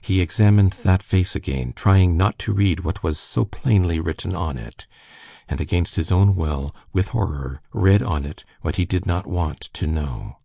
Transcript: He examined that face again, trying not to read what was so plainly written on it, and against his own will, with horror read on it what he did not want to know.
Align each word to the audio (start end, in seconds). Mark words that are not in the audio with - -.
He 0.00 0.22
examined 0.22 0.72
that 0.84 1.02
face 1.02 1.36
again, 1.36 1.74
trying 1.76 2.16
not 2.16 2.38
to 2.38 2.54
read 2.54 2.80
what 2.80 3.02
was 3.02 3.18
so 3.18 3.44
plainly 3.44 4.00
written 4.00 4.34
on 4.34 4.56
it, 4.56 4.86
and 5.50 5.60
against 5.60 5.96
his 5.96 6.10
own 6.10 6.34
will, 6.34 6.74
with 6.94 7.08
horror 7.08 7.60
read 7.74 8.02
on 8.02 8.24
it 8.24 8.42
what 8.62 8.76
he 8.76 8.86
did 8.86 9.04
not 9.04 9.26
want 9.26 9.60
to 9.74 9.86
know. 9.86 10.38